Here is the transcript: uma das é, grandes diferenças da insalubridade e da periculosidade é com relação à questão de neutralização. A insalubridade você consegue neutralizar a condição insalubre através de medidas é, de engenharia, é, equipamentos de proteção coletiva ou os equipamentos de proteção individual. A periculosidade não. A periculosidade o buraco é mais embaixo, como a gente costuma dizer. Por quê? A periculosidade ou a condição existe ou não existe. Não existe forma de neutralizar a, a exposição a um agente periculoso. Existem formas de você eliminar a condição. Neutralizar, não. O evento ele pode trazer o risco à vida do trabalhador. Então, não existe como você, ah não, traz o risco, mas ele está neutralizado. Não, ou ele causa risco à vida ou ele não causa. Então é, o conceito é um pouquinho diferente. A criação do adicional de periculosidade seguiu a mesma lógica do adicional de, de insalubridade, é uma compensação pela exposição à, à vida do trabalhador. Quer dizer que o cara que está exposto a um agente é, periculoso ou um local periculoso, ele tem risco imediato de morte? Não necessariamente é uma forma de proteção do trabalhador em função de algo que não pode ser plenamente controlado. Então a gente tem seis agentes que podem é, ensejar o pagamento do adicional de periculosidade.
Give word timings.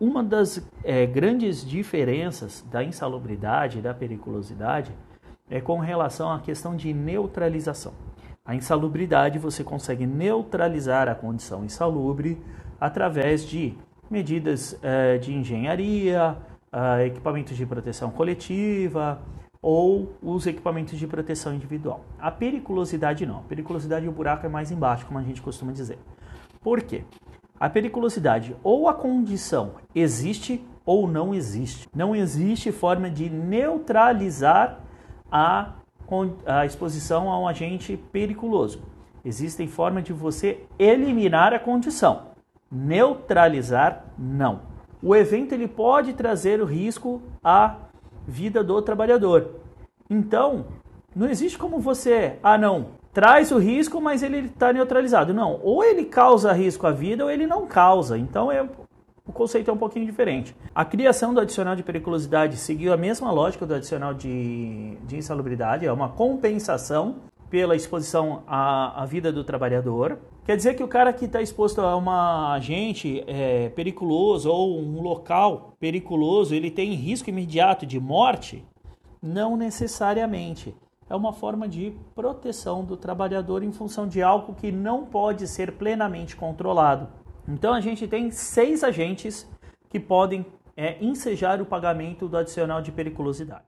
uma 0.00 0.24
das 0.24 0.66
é, 0.82 1.04
grandes 1.04 1.62
diferenças 1.62 2.64
da 2.70 2.82
insalubridade 2.82 3.78
e 3.78 3.82
da 3.82 3.92
periculosidade 3.92 4.90
é 5.50 5.60
com 5.60 5.78
relação 5.78 6.32
à 6.32 6.40
questão 6.40 6.74
de 6.74 6.94
neutralização. 6.94 7.92
A 8.42 8.54
insalubridade 8.54 9.38
você 9.38 9.62
consegue 9.62 10.06
neutralizar 10.06 11.06
a 11.06 11.14
condição 11.14 11.64
insalubre 11.64 12.40
através 12.80 13.44
de 13.44 13.76
medidas 14.10 14.78
é, 14.82 15.18
de 15.18 15.34
engenharia, 15.34 16.36
é, 16.72 17.06
equipamentos 17.06 17.54
de 17.54 17.66
proteção 17.66 18.10
coletiva 18.10 19.20
ou 19.60 20.16
os 20.22 20.46
equipamentos 20.46 20.98
de 20.98 21.06
proteção 21.06 21.54
individual. 21.54 22.02
A 22.18 22.30
periculosidade 22.30 23.26
não. 23.26 23.40
A 23.40 23.42
periculosidade 23.42 24.08
o 24.08 24.12
buraco 24.12 24.46
é 24.46 24.48
mais 24.48 24.70
embaixo, 24.70 25.04
como 25.04 25.18
a 25.18 25.22
gente 25.22 25.42
costuma 25.42 25.72
dizer. 25.72 25.98
Por 26.62 26.80
quê? 26.80 27.04
A 27.60 27.68
periculosidade 27.68 28.56
ou 28.64 28.88
a 28.88 28.94
condição 28.94 29.72
existe 29.94 30.66
ou 30.86 31.06
não 31.06 31.34
existe. 31.34 31.86
Não 31.94 32.16
existe 32.16 32.72
forma 32.72 33.10
de 33.10 33.28
neutralizar 33.28 34.80
a, 35.30 35.74
a 36.46 36.64
exposição 36.64 37.30
a 37.30 37.38
um 37.38 37.46
agente 37.46 37.98
periculoso. 38.10 38.82
Existem 39.22 39.68
formas 39.68 40.04
de 40.04 40.12
você 40.14 40.64
eliminar 40.78 41.52
a 41.52 41.58
condição. 41.58 42.30
Neutralizar, 42.72 44.06
não. 44.18 44.62
O 45.02 45.14
evento 45.14 45.52
ele 45.52 45.68
pode 45.68 46.14
trazer 46.14 46.62
o 46.62 46.64
risco 46.64 47.20
à 47.44 47.76
vida 48.26 48.64
do 48.64 48.80
trabalhador. 48.80 49.60
Então, 50.08 50.64
não 51.14 51.28
existe 51.28 51.58
como 51.58 51.78
você, 51.78 52.38
ah 52.42 52.56
não, 52.56 52.98
traz 53.12 53.50
o 53.50 53.58
risco, 53.58 54.00
mas 54.00 54.22
ele 54.22 54.46
está 54.46 54.72
neutralizado. 54.72 55.34
Não, 55.34 55.60
ou 55.62 55.82
ele 55.84 56.04
causa 56.04 56.52
risco 56.52 56.86
à 56.86 56.90
vida 56.90 57.24
ou 57.24 57.30
ele 57.30 57.46
não 57.46 57.66
causa. 57.66 58.18
Então 58.18 58.50
é, 58.50 58.66
o 59.26 59.32
conceito 59.32 59.70
é 59.70 59.72
um 59.74 59.78
pouquinho 59.78 60.06
diferente. 60.06 60.54
A 60.74 60.84
criação 60.84 61.32
do 61.32 61.40
adicional 61.40 61.76
de 61.76 61.82
periculosidade 61.82 62.56
seguiu 62.56 62.92
a 62.92 62.96
mesma 62.96 63.30
lógica 63.30 63.66
do 63.66 63.74
adicional 63.74 64.14
de, 64.14 64.96
de 65.06 65.16
insalubridade, 65.16 65.86
é 65.86 65.92
uma 65.92 66.08
compensação 66.08 67.16
pela 67.48 67.74
exposição 67.74 68.44
à, 68.46 69.02
à 69.02 69.06
vida 69.06 69.32
do 69.32 69.42
trabalhador. 69.42 70.18
Quer 70.44 70.56
dizer 70.56 70.74
que 70.74 70.84
o 70.84 70.88
cara 70.88 71.12
que 71.12 71.24
está 71.24 71.42
exposto 71.42 71.80
a 71.80 71.96
um 71.96 72.08
agente 72.08 73.22
é, 73.26 73.68
periculoso 73.70 74.50
ou 74.50 74.78
um 74.78 75.00
local 75.02 75.74
periculoso, 75.78 76.54
ele 76.54 76.70
tem 76.70 76.94
risco 76.94 77.28
imediato 77.28 77.84
de 77.84 77.98
morte? 77.98 78.64
Não 79.20 79.56
necessariamente 79.56 80.74
é 81.10 81.14
uma 81.16 81.32
forma 81.32 81.68
de 81.68 81.92
proteção 82.14 82.84
do 82.84 82.96
trabalhador 82.96 83.64
em 83.64 83.72
função 83.72 84.06
de 84.06 84.22
algo 84.22 84.54
que 84.54 84.70
não 84.70 85.04
pode 85.04 85.48
ser 85.48 85.72
plenamente 85.72 86.36
controlado. 86.36 87.08
Então 87.48 87.74
a 87.74 87.80
gente 87.80 88.06
tem 88.06 88.30
seis 88.30 88.84
agentes 88.84 89.46
que 89.88 89.98
podem 89.98 90.46
é, 90.76 91.04
ensejar 91.04 91.60
o 91.60 91.66
pagamento 91.66 92.28
do 92.28 92.36
adicional 92.36 92.80
de 92.80 92.92
periculosidade. 92.92 93.64